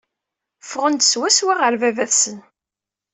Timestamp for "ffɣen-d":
0.63-1.01